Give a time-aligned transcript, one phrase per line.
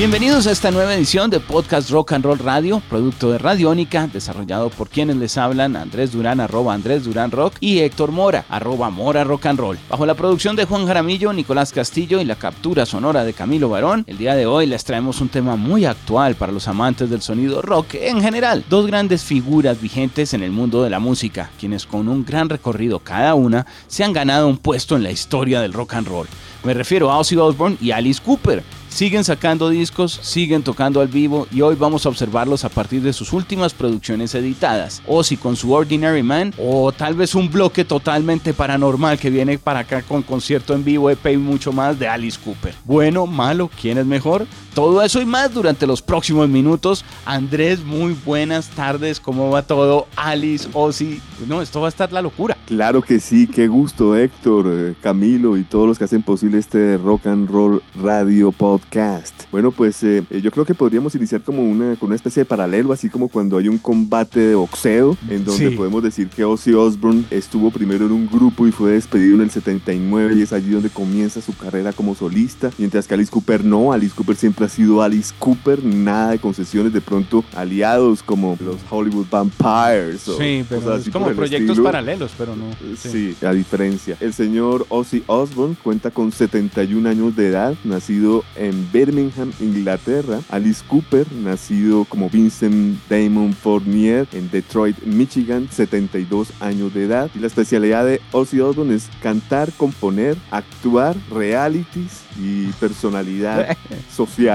[0.00, 4.70] Bienvenidos a esta nueva edición de Podcast Rock and Roll Radio, producto de Radiónica, desarrollado
[4.70, 9.24] por quienes les hablan Andrés Durán, arroba Andrés Durán Rock, y Héctor Mora, arroba Mora
[9.24, 9.78] Rock and Roll.
[9.90, 14.04] Bajo la producción de Juan Jaramillo, Nicolás Castillo y la captura sonora de Camilo Barón,
[14.06, 17.60] el día de hoy les traemos un tema muy actual para los amantes del sonido
[17.60, 18.64] rock en general.
[18.70, 23.00] Dos grandes figuras vigentes en el mundo de la música, quienes con un gran recorrido
[23.00, 26.26] cada una se han ganado un puesto en la historia del rock and roll.
[26.64, 31.46] Me refiero a Ozzy Osbourne y Alice Cooper Siguen sacando discos, siguen tocando al vivo
[31.52, 35.00] y hoy vamos a observarlos a partir de sus últimas producciones editadas.
[35.06, 39.58] O si con su Ordinary Man o tal vez un bloque totalmente paranormal que viene
[39.58, 42.74] para acá con concierto en vivo, EP y mucho más de Alice Cooper.
[42.84, 44.46] Bueno, malo, ¿quién es mejor?
[44.74, 47.04] Todo eso y más durante los próximos minutos.
[47.24, 49.18] Andrés, muy buenas tardes.
[49.18, 50.06] ¿Cómo va todo?
[50.16, 51.20] Alice, Ozzy.
[51.48, 52.56] No, esto va a estar la locura.
[52.66, 56.98] Claro que sí, qué gusto Héctor, eh, Camilo y todos los que hacen posible este
[56.98, 59.34] Rock and Roll Radio Podcast.
[59.50, 62.92] Bueno, pues eh, yo creo que podríamos iniciar como una, con una especie de paralelo,
[62.92, 67.24] así como cuando hay un combate de boxeo, en donde podemos decir que Ozzy Osbourne
[67.30, 70.90] estuvo primero en un grupo y fue despedido en el 79 y es allí donde
[70.90, 75.02] comienza su carrera como solista, mientras que Alice Cooper no, Alice Cooper siempre ha sido
[75.02, 80.64] Alice Cooper, nada de concesiones de pronto aliados como los Hollywood Vampires o sí,
[81.12, 82.66] como proyectos paralelos, pero no.
[82.96, 83.36] Sí.
[83.42, 84.16] a diferencia.
[84.20, 90.40] El señor Ozzy Osbourne cuenta con 71 años de edad, nacido en Birmingham, Inglaterra.
[90.48, 97.30] Alice Cooper, nacido como Vincent Damon Fournier en Detroit, Michigan, 72 años de edad.
[97.34, 103.76] Y la especialidad de Ozzy Osbourne es cantar, componer, actuar, realities y personalidad
[104.14, 104.49] social,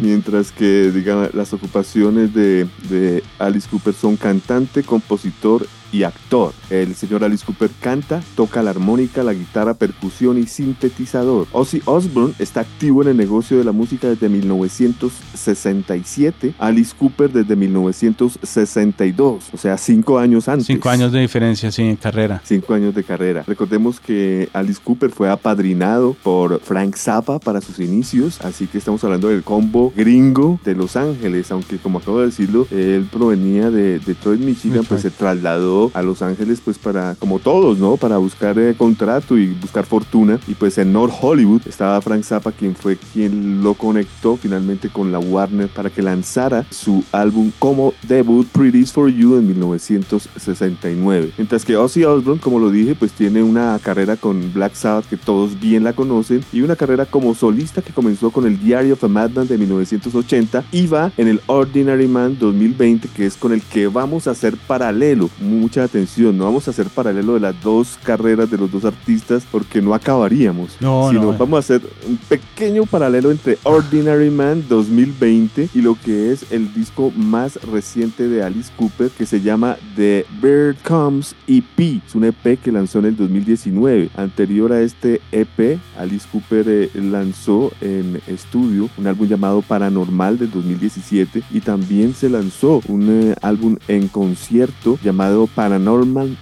[0.00, 6.54] mientras que digamos, las ocupaciones de, de Alice Cooper son cantante, compositor y actor.
[6.70, 11.46] El señor Alice Cooper canta, toca la armónica, la guitarra, percusión y sintetizador.
[11.52, 17.54] Ozzy Osbourne está activo en el negocio de la música desde 1967, Alice Cooper desde
[17.54, 20.66] 1962, o sea, cinco años antes.
[20.66, 22.40] Cinco años de diferencia, sí, en carrera.
[22.44, 23.44] Cinco años de carrera.
[23.46, 29.04] Recordemos que Alice Cooper fue apadrinado por Frank Zappa para sus inicios, así que estamos
[29.04, 33.98] hablando del combo gringo de Los Ángeles, aunque como acabo de decirlo, él provenía de
[33.98, 37.96] Detroit, Michigan, pues se trasladó a Los Ángeles pues para, como todos, ¿no?
[37.96, 40.38] Para buscar eh, contrato y buscar fortuna.
[40.46, 45.12] Y pues en North Hollywood estaba Frank Zappa quien fue quien lo conectó finalmente con
[45.12, 51.32] la Warner para que lanzara su álbum como debut Pretty's for You en 1969.
[51.36, 55.16] Mientras que Ozzy Osbourne, como lo dije, pues tiene una carrera con Black Sabbath que
[55.16, 59.04] todos bien la conocen y una carrera como solista que comenzó con el Diary of
[59.04, 63.62] a Madman de 1980 y va en el Ordinary Man 2020 que es con el
[63.62, 65.30] que vamos a hacer paralelo
[65.72, 66.36] mucha atención.
[66.36, 69.94] No vamos a hacer paralelo de las dos carreras de los dos artistas porque no
[69.94, 70.76] acabaríamos.
[70.80, 76.30] No, sino vamos a hacer un pequeño paralelo entre Ordinary Man 2020 y lo que
[76.30, 82.02] es el disco más reciente de Alice Cooper que se llama The Bird Comes EP.
[82.06, 84.10] Es un EP que lanzó en el 2019.
[84.14, 90.50] Anterior a este EP, Alice Cooper eh, lanzó en estudio un álbum llamado Paranormal del
[90.50, 95.61] 2017 y también se lanzó un eh, álbum en concierto llamado Paranormal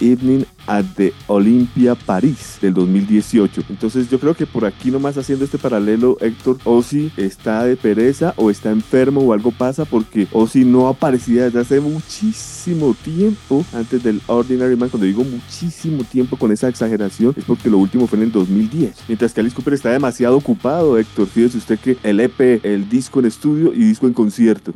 [0.01, 3.63] Evening at the Olympia París del 2018.
[3.69, 8.35] Entonces yo creo que por aquí nomás haciendo este paralelo, Héctor Ozzy está de pereza
[8.37, 14.03] o está enfermo o algo pasa porque Ozzy no aparecía desde hace muchísimo tiempo antes
[14.03, 14.89] del Ordinary Man.
[14.89, 19.05] Cuando digo muchísimo tiempo con esa exageración es porque lo último fue en el 2010.
[19.09, 21.27] Mientras que Alice Cooper está demasiado ocupado, Héctor.
[21.27, 24.73] Fíjese usted que el EP, el disco en estudio y disco en concierto.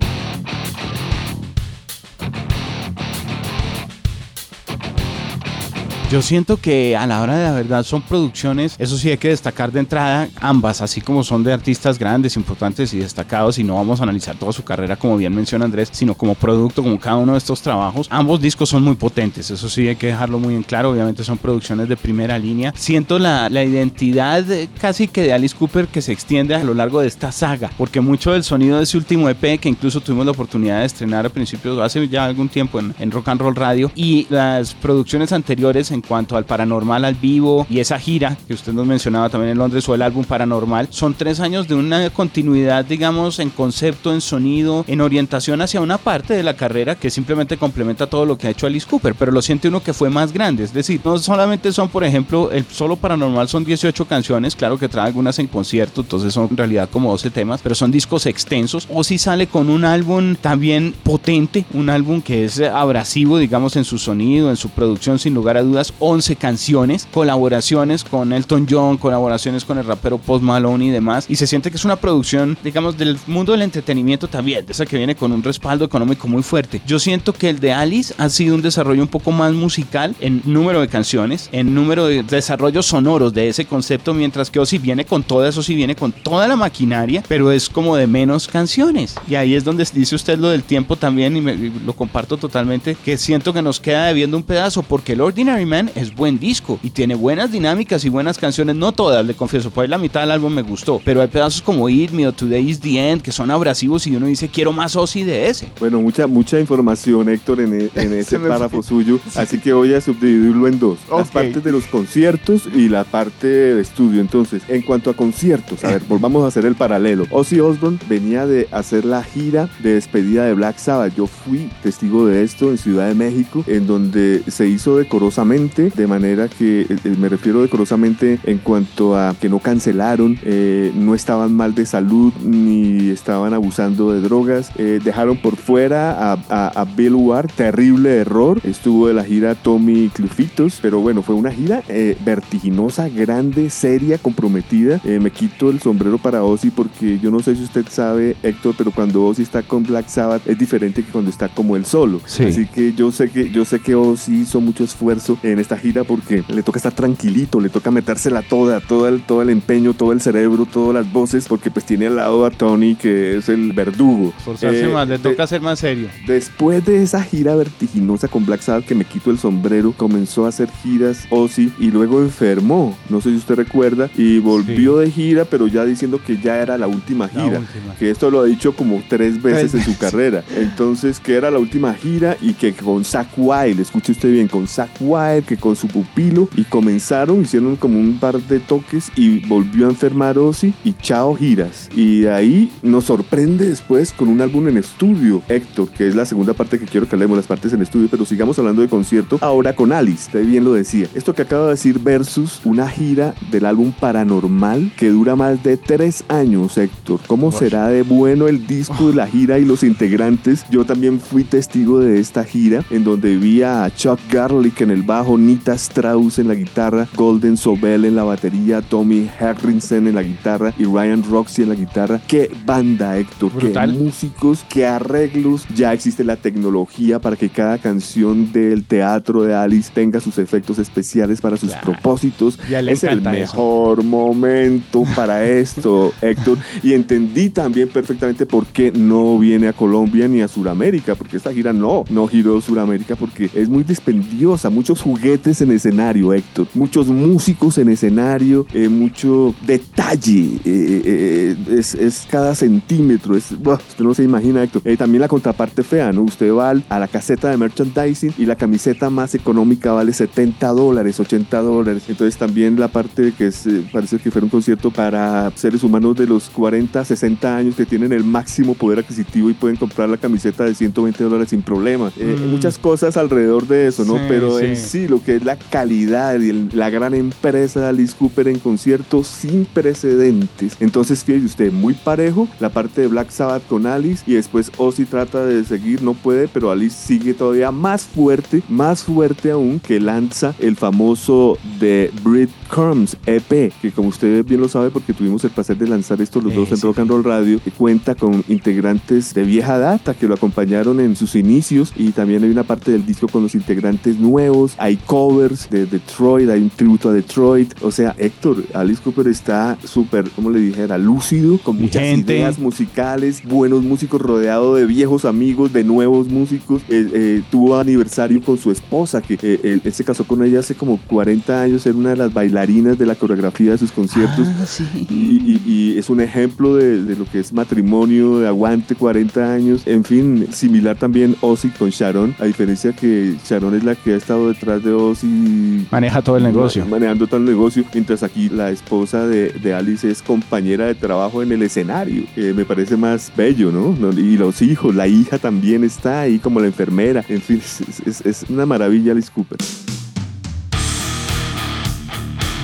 [6.10, 9.28] Yo siento que a la hora de la verdad son producciones, eso sí hay que
[9.28, 13.74] destacar de entrada ambas, así como son de artistas grandes, importantes y destacados, y no
[13.74, 17.16] vamos a analizar toda su carrera como bien menciona Andrés, sino como producto, como cada
[17.16, 18.06] uno de estos trabajos.
[18.10, 21.38] Ambos discos son muy potentes, eso sí hay que dejarlo muy en claro, obviamente son
[21.38, 22.72] producciones de primera línea.
[22.76, 24.44] Siento la, la identidad
[24.80, 28.02] casi que de Alice Cooper que se extiende a lo largo de esta saga, porque
[28.02, 31.30] mucho del sonido de ese último EP, que incluso tuvimos la oportunidad de estrenar a
[31.30, 35.93] principios, hace ya algún tiempo en, en Rock and Roll Radio, y las producciones anteriores
[35.94, 39.58] en cuanto al paranormal al vivo y esa gira que usted nos mencionaba también en
[39.58, 44.20] Londres o el álbum paranormal, son tres años de una continuidad, digamos, en concepto, en
[44.20, 48.48] sonido, en orientación hacia una parte de la carrera que simplemente complementa todo lo que
[48.48, 51.18] ha hecho Alice Cooper, pero lo siente uno que fue más grande, es decir, no
[51.18, 55.46] solamente son, por ejemplo, el solo paranormal son 18 canciones, claro que trae algunas en
[55.46, 59.46] concierto, entonces son en realidad como 12 temas, pero son discos extensos, o si sale
[59.46, 64.56] con un álbum también potente, un álbum que es abrasivo, digamos, en su sonido, en
[64.56, 69.84] su producción, sin lugar a dudas, 11 canciones, colaboraciones con Elton John, colaboraciones con el
[69.84, 73.52] rapero Post Malone y demás, y se siente que es una producción, digamos, del mundo
[73.52, 76.80] del entretenimiento también, de esa que viene con un respaldo económico muy fuerte.
[76.86, 80.42] Yo siento que el de Alice ha sido un desarrollo un poco más musical en
[80.44, 85.04] número de canciones, en número de desarrollos sonoros de ese concepto, mientras que Ozzy viene
[85.04, 89.16] con todo eso, sí viene con toda la maquinaria, pero es como de menos canciones.
[89.28, 92.36] Y ahí es donde dice usted lo del tiempo también, y, me, y lo comparto
[92.36, 96.38] totalmente, que siento que nos queda debiendo un pedazo, porque el Ordinary Man es buen
[96.38, 99.98] disco y tiene buenas dinámicas y buenas canciones, no todas, le confieso, por ahí la
[99.98, 103.10] mitad del álbum me gustó, pero hay pedazos como Eat Me o Today is the
[103.10, 105.68] End que son abrasivos y uno dice, quiero más Ozzy de ese.
[105.80, 110.00] Bueno, mucha, mucha información, Héctor, en, e- en ese párrafo suyo, así que voy a
[110.00, 110.98] subdividirlo en dos.
[111.10, 111.32] Las Ok.
[111.32, 114.20] partes de los conciertos y la parte de estudio.
[114.20, 117.26] Entonces, en cuanto a conciertos, a ver, volvamos a hacer el paralelo.
[117.30, 121.14] Ozzy Osbourne venía de hacer la gira de despedida de Black Sabbath.
[121.16, 126.06] Yo fui testigo de esto en Ciudad de México, en donde se hizo decorosamente, de
[126.06, 131.14] manera que, eh, eh, me refiero decorosamente en cuanto a que no cancelaron, eh, no
[131.14, 134.70] estaban mal de salud ni estaban abusando de drogas.
[134.76, 138.60] Eh, dejaron por fuera a, a- a Bill Ward, terrible error.
[138.64, 141.82] Estuvo de la gira Tommy Clufitos, pero bueno, fue una gira
[142.24, 145.00] vertiginosa, grande, seria, comprometida.
[145.04, 148.90] Me quito el sombrero para Ozzy porque yo no sé si usted sabe, Héctor, pero
[148.90, 152.20] cuando Ozzy está con Black Sabbath es diferente que cuando está como él solo.
[152.26, 152.44] Sí.
[152.44, 156.04] Así que yo sé que yo sé que Ozzy hizo mucho esfuerzo en esta gira
[156.04, 160.12] porque le toca estar tranquilito, le toca metérsela toda, todo el, todo el empeño, todo
[160.12, 163.72] el cerebro, todas las voces, porque pues tiene al lado a Tony que es el
[163.72, 164.32] verdugo.
[164.44, 166.08] Forzarse Eh, más, le de- toca ser más serio.
[166.26, 170.48] Después de esa gira vertiginosa con Black Sabbath que me quito el sombrero, comenzó a
[170.48, 175.44] hacer giras Ozzy y luego enfermó, no sé si usted recuerda, y volvió de gira,
[175.44, 177.58] pero ya diciendo que ya era la última La gira.
[177.60, 177.94] última.
[177.98, 180.42] Que esto lo ha dicho como tres veces Tres en su carrera.
[180.56, 184.66] Entonces, que era la última gira y que con Zack Wild, escuche usted bien, con
[184.66, 189.46] Zack Wild, que con su pupilo, y comenzaron, hicieron como un par de toques y
[189.46, 191.88] volvió a enfermar Ozzy y chao giras.
[191.94, 196.24] Y de ahí nos sorprende después con un álbum en estudio, Héctor, que es la
[196.24, 199.38] segunda parte que quiero que hablemos, las partes en estudio, pero sigamos hablando de concierto
[199.40, 201.06] ahora con Alice, usted bien lo decía.
[201.14, 205.76] Esto que acabo de decir versus una gira del álbum Paranormal que dura más de
[205.76, 207.20] tres años, Héctor.
[207.26, 210.64] ¿Cómo será de bueno el disco de la gira y los integrantes?
[210.70, 215.02] Yo también fui testigo de esta gira en donde vi a Chuck Garlic en el
[215.02, 220.22] bajo, Nita Strauss en la guitarra, Golden Sobel en la batería, Tommy Harrison en la
[220.22, 222.20] guitarra y Ryan Roxy en la guitarra.
[222.26, 223.52] ¡Qué banda, Héctor!
[223.52, 223.92] Brutal.
[223.92, 224.64] ¡Qué músicos!
[224.68, 225.66] ¡Qué arreglos!
[225.74, 230.78] Ya existe la tecnología para que cada canción del teatro de Alice tenga sus efectos
[230.78, 231.92] especiales para sus Claro.
[231.92, 232.58] propósitos.
[232.70, 233.30] Ya le es el eso.
[233.30, 236.58] mejor momento para esto, Héctor.
[236.82, 241.52] Y entendí también perfectamente por qué no viene a Colombia ni a Sudamérica, porque esta
[241.52, 247.06] gira no, no giró Sudamérica porque es muy dispendiosa, muchos juguetes en escenario, Héctor, muchos
[247.08, 254.04] músicos en escenario, eh, mucho detalle, eh, eh, es, es cada centímetro, es, buah, usted
[254.04, 254.82] no se imagina, Héctor.
[254.98, 256.22] También la contraparte fea, ¿no?
[256.22, 261.18] Usted va a la caseta de merchandising y la camiseta más económica vale 70 dólares,
[261.18, 262.04] 80 dólares.
[262.08, 266.26] Entonces también la parte que es, parece que fuera un concierto para seres humanos de
[266.26, 270.64] los 40, 60 años que tienen el máximo poder adquisitivo y pueden comprar la camiseta
[270.64, 272.12] de 120 dólares sin problema.
[272.18, 272.50] Eh, Mm.
[272.50, 274.16] Muchas cosas alrededor de eso, ¿no?
[274.16, 275.03] Sí, Pero en sí.
[275.04, 278.58] Sí, lo que es la calidad y el- la gran empresa de Alice Cooper en
[278.58, 280.76] conciertos sin precedentes.
[280.80, 285.04] Entonces, fíjese usted, muy parejo la parte de Black Sabbath con Alice y después Ozzy
[285.04, 290.00] trata de seguir, no puede, pero Alice sigue todavía más fuerte, más fuerte aún que
[290.00, 295.44] lanza el famoso The Brit Crumbs EP, que como usted bien lo sabe porque tuvimos
[295.44, 296.88] el placer de lanzar esto los dos en Eso.
[296.88, 301.16] Rock and Roll Radio, que cuenta con integrantes de vieja data que lo acompañaron en
[301.16, 305.68] sus inicios y también hay una parte del disco con los integrantes nuevos, hay covers
[305.70, 310.50] de Detroit, hay un tributo a Detroit, o sea, Héctor, Alice Cooper está súper, como
[310.50, 312.36] le dijera, lúcido, con muchas Vigente.
[312.36, 318.40] ideas musicales, buenos músicos, rodeado de viejos amigos, de nuevos músicos, Eh, eh, tuvo aniversario
[318.42, 321.86] con su esposa, que eh, él, él se casó con ella hace como 40 años,
[321.86, 324.46] era una de las bailarinas de la coreografía de sus conciertos.
[324.60, 324.84] Ah, sí.
[325.10, 329.52] Y, y- y es un ejemplo de, de lo que es matrimonio, de aguante 40
[329.52, 329.82] años.
[329.86, 334.16] En fin, similar también Ozzy con Sharon, a diferencia que Sharon es la que ha
[334.16, 336.84] estado detrás de Ozzy Maneja todo el negocio.
[336.86, 341.42] manejando todo el negocio, mientras aquí la esposa de, de Alice es compañera de trabajo
[341.42, 342.24] en el escenario.
[342.36, 343.96] Eh, me parece más bello, ¿no?
[343.98, 347.24] No, Y los hijos, la hija también está ahí como la enfermera.
[347.28, 349.58] En fin, es, es- es una maravilla Alice Cooper.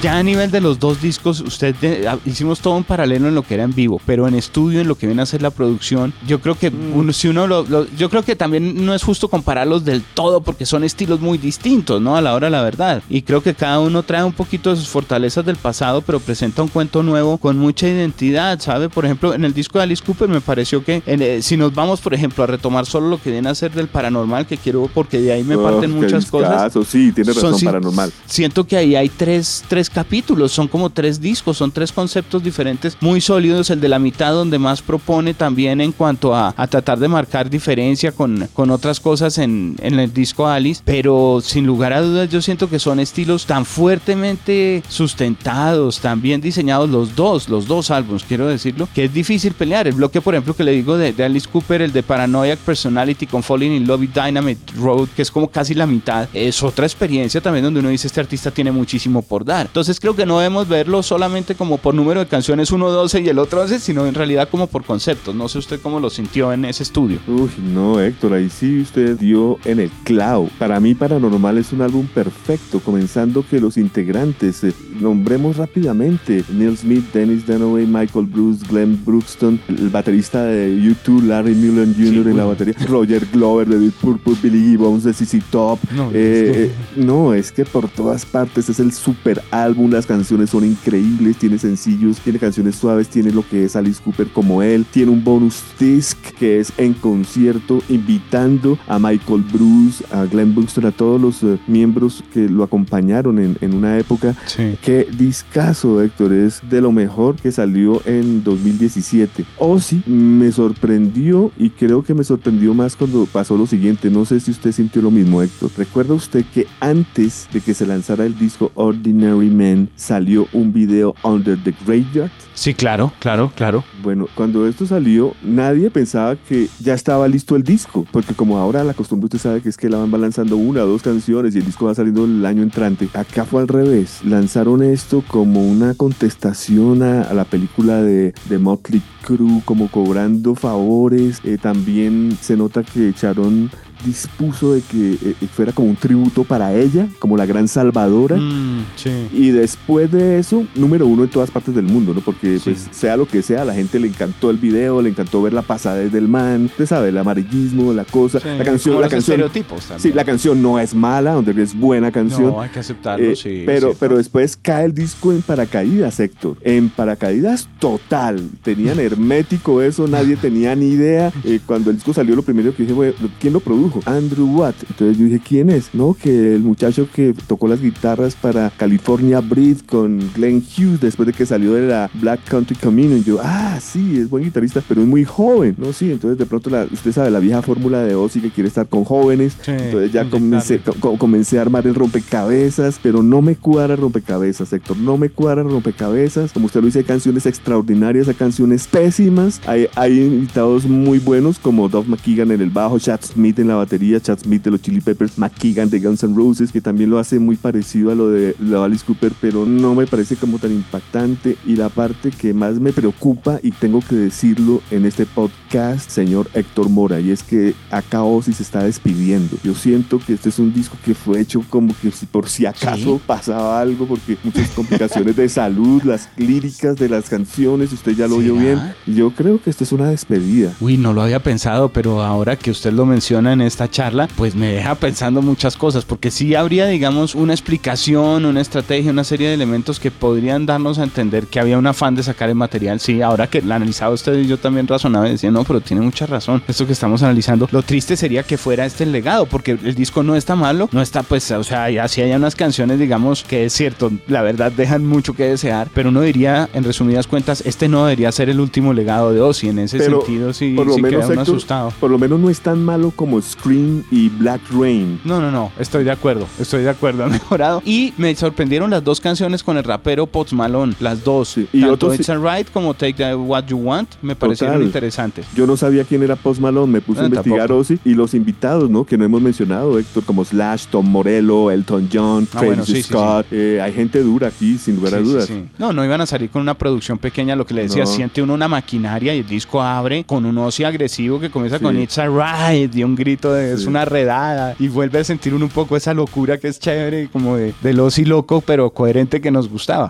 [0.03, 3.35] Ya a nivel de los dos discos, usted de- ah, hicimos todo en paralelo en
[3.35, 5.51] lo que era en vivo, pero en estudio, en lo que viene a ser la
[5.51, 9.03] producción, yo creo que uno, si uno lo, lo- yo creo que también no es
[9.03, 12.17] justo compararlos del todo porque son estilos muy distintos, ¿no?
[12.17, 13.03] A la hora la verdad.
[13.11, 16.63] Y creo que cada uno trae un poquito de sus fortalezas del pasado, pero presenta
[16.63, 18.89] un cuento nuevo con mucha identidad, ¿sabe?
[18.89, 21.75] Por ejemplo, en el disco de Alice Cooper me pareció que en, eh, si nos
[21.75, 24.89] vamos, por ejemplo, a retomar solo lo que viene a ser del paranormal, que quiero
[24.95, 26.53] porque de ahí me Oh, parten muchas cosas.
[26.53, 26.85] discazo.
[26.87, 28.11] Sí, tiene Son razón, sí- paranormal.
[28.25, 32.97] Siento que ahí hay tres, tres capítulos, son como tres discos, son tres conceptos diferentes,
[33.01, 33.71] muy sólidos.
[33.71, 37.51] El de la mitad, donde más propone también en cuanto a, a tratar de marcar
[37.51, 42.29] diferencia con, con otras cosas en, en el disco Alice, pero sin lugar a dudas,
[42.31, 47.91] yo siento que son estilos tan fuertemente sustentados, tan bien diseñados los dos, los dos
[47.91, 49.87] álbumes, quiero decirlo, que es difícil pelear.
[49.87, 53.27] El bloque, por ejemplo, que le digo de, de Alice Cooper, el de Paranoiac Personality
[53.27, 56.87] con Falling in Love y Dynamite Road, que es como casi la mitad, es otra
[56.87, 59.67] experiencia también donde uno dice este artista tiene muchísimo por dar.
[59.67, 63.29] Entonces creo que no debemos verlo solamente como por número de canciones 1, 12 y
[63.29, 65.35] el otro 11, sino en realidad como por conceptos.
[65.35, 67.19] No sé usted cómo lo sintió en ese estudio.
[67.27, 70.49] Uy, no, Héctor, ahí sí usted dio en el clavo.
[70.59, 76.77] Para mí, Paranormal es un álbum perfecto, comenzando que los integrantes, eh, nombremos rápidamente, Neil
[76.77, 82.29] Smith, Dennis Dunaway, Michael Bruce, Glenn Brookston, el baterista de U2, Larry Mullen Jr.
[82.29, 85.79] en la batería, Roger Glover de Deep Purple, Billy Gibbons de CC Top.
[85.93, 90.51] No, Eh, eh, no, es que por todas partes es el super álbum, las canciones
[90.51, 94.85] son increíbles, tiene sencillos, tiene canciones suaves, tiene lo que es Alice Cooper como él,
[94.91, 100.87] tiene un bonus disc que es en concierto invitando a Michael Bruce, a Glenn Buxton,
[100.87, 104.35] a todos los eh, miembros que lo acompañaron en, en una época.
[104.47, 104.77] Sí.
[104.83, 109.45] Qué discazo, Héctor, es de lo mejor que salió en 2017.
[109.59, 114.11] Ozzy me sorprendió y creo que me sorprendió más cuando pasó lo siguiente.
[114.11, 115.71] No sé si usted sintió lo mismo, Héctor.
[115.77, 119.51] ¿Recuerda usted que antes de que se lanzara el disco Ordinary
[119.95, 122.31] Salió un video Under the Graveyard?
[122.55, 123.85] Sí, claro, claro, claro.
[124.03, 128.85] Bueno, cuando esto salió, nadie pensaba que ya estaba listo el disco, porque como ahora
[128.85, 131.59] la costumbre usted sabe que es que la van lanzando una o dos canciones y
[131.59, 133.09] el disco va saliendo el año entrante.
[133.15, 138.59] Acá fue al revés, lanzaron esto como una contestación a, a la película de, de
[138.59, 141.41] Motley Crue, como cobrando favores.
[141.45, 143.71] Eh, también se nota que Sharon
[144.05, 148.37] dispuso de que eh, fuera como un tributo para ella, como la gran salvadora.
[148.37, 149.11] Mm, sí.
[149.33, 152.21] Y después de eso, número uno en todas partes del mundo, ¿no?
[152.21, 152.71] Porque, Sí.
[152.71, 155.53] pues, sea lo que sea, a la gente le encantó el video, le encantó ver
[155.53, 159.41] la pasadez del man, usted sabe, el amarillismo, la cosa, la canción, la canción.
[159.41, 160.01] estereotipos también.
[160.01, 162.49] Sí, la canción no es mala, donde es buena canción.
[162.49, 163.63] No, hay que aceptarlo, Eh, sí.
[163.67, 166.57] pero, pero después cae el disco en paracaídas, Héctor.
[166.63, 168.49] En paracaídas total.
[168.63, 171.33] Tenían hermético eso, nadie tenía ni idea.
[171.45, 173.90] Eh, cuando el disco salió, lo primero que dije fue, ¿quién lo produjo?
[174.07, 174.75] Andrew Watt.
[174.89, 175.91] Entonces yo dije, ¿quién es?
[175.93, 181.27] No, que el muchacho que tocó las guitarras para California Breed con Glenn Hughes después
[181.27, 183.23] de que salió de la Black Country Communion.
[183.25, 185.75] Yo, ah, sí, es buen guitarrista, pero es muy joven.
[185.79, 188.69] No, sí, entonces de pronto la- usted sabe, la vieja fórmula de Ozzy que quiere
[188.69, 189.57] estar con jóvenes.
[189.63, 193.97] Sí, Entonces ya comencé, co- co- comencé a armar el rompecabezas, pero no me cuadra
[193.97, 194.97] rompecabezas, Héctor.
[194.99, 196.53] No me cuadra rompecabezas.
[196.53, 199.61] Como usted lo dice, hay canciones extraordinarias, hay canciones pésimas.
[199.67, 203.77] Hay, hay invitados muy buenos como Dove McKeegan en el bajo, Chad Smith en la
[203.81, 207.19] batería, Chad Smith de los Chili Peppers, McKeegan de Guns N' Roses, que también lo
[207.19, 210.73] hace muy parecido a lo de la Alice Cooper, pero no me parece como tan
[210.73, 211.57] impactante.
[211.67, 216.49] Y la parte que más me preocupa, y tengo que decirlo en este podcast, señor
[216.55, 219.57] Héctor Mora, y es que acá Ozzy se está despidiendo.
[219.65, 223.17] Yo siento que este es un disco que fue hecho como que por si acaso
[223.17, 223.21] Sí.
[223.27, 228.37] pasaba algo, porque muchas complicaciones de salud, las líricas de las canciones, usted ya lo
[228.37, 228.95] oyó ¿Será?
[229.07, 229.17] bien.
[229.17, 230.73] Yo creo que esto es una despedida.
[230.81, 234.55] Uy, no lo había pensado, pero ahora que usted lo menciona en esta charla, pues
[234.55, 239.49] me deja pensando muchas cosas, porque sí habría, digamos, una explicación, una estrategia, una serie
[239.49, 243.01] de elementos que podrían darnos a entender que había un afán de sacar el material.
[243.01, 246.03] Sí, ahora que la analizaba usted y yo también razonaba y decía, no, pero tiene
[246.03, 246.63] mucha razón.
[246.69, 250.23] Esto que estamos analizando, lo triste sería que fuera este el legado, porque el disco
[250.23, 253.65] no está malo, no está, pues, o sea, ya sí hay unas canciones, digamos, que
[253.65, 257.89] es cierto, la verdad dejan mucho que desear, pero uno diría, en resumidas cuentas, este
[257.89, 259.69] no debería ser el último legado de Ozzy.
[259.69, 261.93] En ese Pero, sentido, sí, por lo sí menos, queda Héctor, asustado.
[262.01, 265.21] por lo menos no es tan malo como Scream y Black Rain.
[265.25, 267.83] No, no, no, estoy de acuerdo, estoy de acuerdo, ha mejorado.
[267.85, 271.49] Y me sorprendieron las dos canciones con el rapero Pots Malone, las dos.
[271.51, 274.87] Sí, y Tanto It's Alright como Take What You Want me parecieron Total.
[274.87, 275.47] interesantes.
[275.55, 277.71] Yo no sabía quién era Post Malone, me puse a investigar.
[277.73, 279.05] Ozzy y los invitados, ¿no?
[279.05, 283.03] Que no hemos mencionado, Héctor, como Slash, Tom Morello, Elton John, Ah, bueno, sí, sí,
[283.05, 283.47] Scott.
[283.51, 285.47] Eh, hay gente dura aquí, sin lugar a dudas.
[285.47, 285.65] sí.
[285.79, 288.11] No, no iban a salir con una producción pequeña, lo que le decía, No.
[288.11, 291.99] siente uno una maquinaria y el disco abre con un Ozzy agresivo que comienza con
[292.01, 295.71] It's Alright y un grito de es una redada y vuelve a sentir uno un
[295.71, 299.69] poco esa locura que es chévere, como de, del Ozzy loco pero coherente que nos
[299.69, 300.09] gustaba.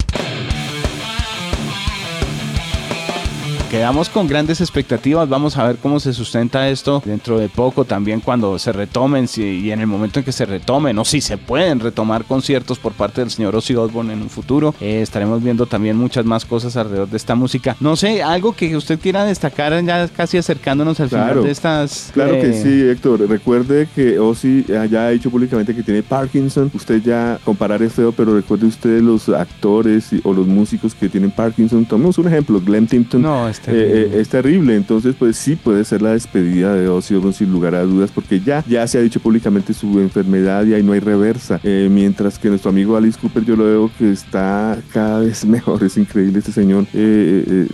[3.71, 8.19] Quedamos con grandes expectativas, vamos a ver cómo se sustenta esto dentro de poco, también
[8.21, 11.39] cuando se retomen si- y en el momento en que se retomen o si se
[11.39, 14.75] pueden retomar conciertos por parte del señor Ozzy Osbourne en un futuro.
[14.81, 17.77] Eh, estaremos viendo también muchas más cosas alrededor de esta música.
[17.79, 22.11] No sé, algo que usted quiera destacar ya casi acercándonos al final de estas...
[22.13, 23.21] Claro que eh, sí, Héctor.
[23.29, 26.73] Recuerde que Ozzy ya ha dicho públicamente que tiene Parkinson.
[26.75, 31.09] Usted ya comparar es feo, pero recuerde usted los actores y- o los músicos que
[31.09, 31.85] tienen Parkinson.
[31.85, 33.23] Tomemos un ejemplo, Glenn Tipton.
[33.23, 34.01] No, es Eh, terrible.
[34.17, 37.75] eh, es terrible, entonces pues sí puede ser la despedida de Ozzy Osbourne sin lugar
[37.75, 41.01] a dudas porque ya, ya se ha dicho públicamente su enfermedad y ahí no hay
[41.01, 45.45] reversa, Eh, mientras que nuestro amigo Alice Cooper yo lo veo que está cada vez
[45.57, 47.67] mejor, es increíble este señor, Eh,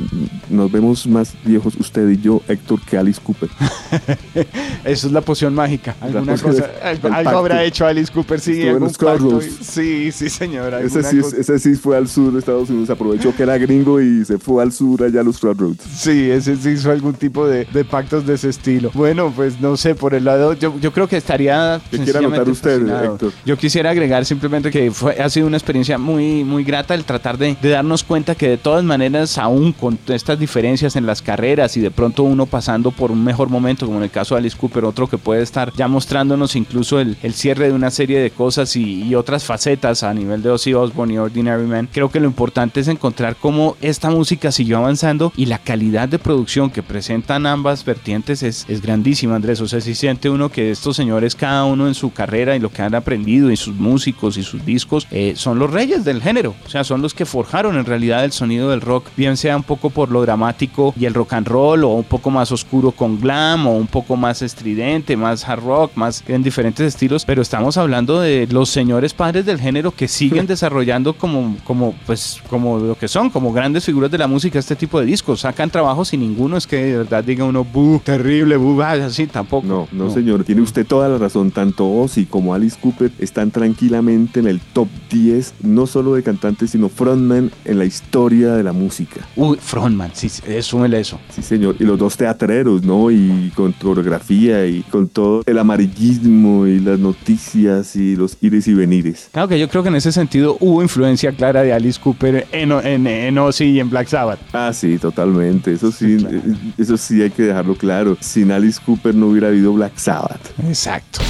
[0.50, 3.48] nos vemos más viejos usted y yo, Héctor, que Alice Cooper.
[4.84, 5.96] Eso es la poción mágica.
[6.00, 6.70] Alguna poción cosa,
[7.12, 9.40] algo, habrá hecho Alice Cooper, sí, en los pacto.
[9.60, 10.80] Sí, sí, señora.
[10.80, 14.00] Ese sí, es- ese sí fue al sur de Estados Unidos, aprovechó que era gringo
[14.00, 15.38] y se fue al sur allá a los
[15.78, 18.90] Sí, ese sí hizo algún tipo de, de pactos de ese estilo.
[18.94, 21.80] Bueno, pues no sé, por el lado, yo, yo creo que estaría.
[21.90, 22.80] ¿Qué quiere anotar usted.
[22.86, 23.32] Héctor?
[23.44, 27.38] Yo quisiera agregar simplemente que fue, ha sido una experiencia muy, muy grata el tratar
[27.38, 31.76] de, de darnos cuenta que de todas maneras, aún con estas diferencias en las carreras
[31.76, 34.56] y de pronto uno pasando por un mejor momento, como en el caso de Alice
[34.56, 38.30] Cooper, otro que puede estar ya mostrándonos incluso el, el cierre de una serie de
[38.30, 41.88] cosas y, y otras facetas a nivel de Ozzy Osbourne y Ordinary Man.
[41.92, 46.20] Creo que lo importante es encontrar cómo esta música siguió avanzando y la calidad de
[46.20, 49.60] producción que presentan ambas vertientes es, es grandísima, Andrés.
[49.60, 52.70] O sea, si siente uno que estos señores, cada uno en su carrera y lo
[52.70, 56.54] que han aprendido y sus músicos y sus discos, eh, son los reyes del género.
[56.64, 59.64] O sea, son los que forjaron en realidad el sonido del rock, bien sea un
[59.64, 63.20] poco por lo dramático y el rock and roll, o un poco más oscuro con
[63.20, 67.24] glam, o un poco más estridente, más hard rock, más en diferentes estilos.
[67.24, 72.40] Pero estamos hablando de los señores padres del género que siguen desarrollando como, como, pues,
[72.48, 75.44] como lo que son, como grandes figuras de la música, este tipo de discos.
[75.56, 77.66] Sacan trabajos y ninguno es que de verdad diga uno,
[78.04, 79.66] terrible, ah, así tampoco.
[79.66, 81.50] No, no, señor, tiene usted toda la razón.
[81.50, 86.72] Tanto Ozzy como Alice Cooper están tranquilamente en el top 10, no solo de cantantes,
[86.72, 89.26] sino frontman en la historia de la música.
[89.34, 90.28] Uy, frontman, sí,
[90.60, 91.18] súmele eso.
[91.30, 91.76] Sí, señor.
[91.78, 93.10] Y los dos teatreros, ¿no?
[93.10, 98.74] Y con coreografía y con todo el amarillismo y las noticias y los ires y
[98.74, 99.30] venires.
[99.32, 102.72] Claro que yo creo que en ese sentido hubo influencia clara de Alice Cooper en,
[102.72, 104.40] en, en Ozzy y en Black Sabbath.
[104.52, 105.45] Ah, sí, totalmente.
[105.72, 106.36] Eso sí, claro.
[106.36, 108.16] eh, eso sí hay que dejarlo claro.
[108.20, 110.40] Sin Alice Cooper no hubiera habido Black Sabbath.
[110.66, 111.20] Exacto.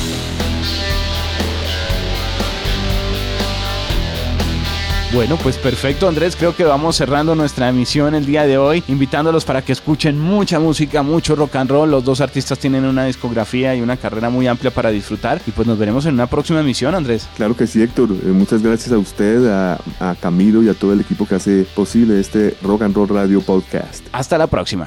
[5.16, 9.46] Bueno, pues perfecto Andrés, creo que vamos cerrando nuestra emisión el día de hoy, invitándolos
[9.46, 11.90] para que escuchen mucha música, mucho rock and roll.
[11.90, 15.66] Los dos artistas tienen una discografía y una carrera muy amplia para disfrutar y pues
[15.66, 17.26] nos veremos en una próxima emisión Andrés.
[17.34, 18.10] Claro que sí, Héctor.
[18.10, 21.66] Eh, muchas gracias a usted, a, a Camilo y a todo el equipo que hace
[21.74, 24.06] posible este Rock and Roll Radio Podcast.
[24.12, 24.86] Hasta la próxima.